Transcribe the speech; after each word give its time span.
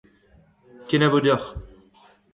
Kenavo 0.87 1.19
deoc'h. 1.23 1.49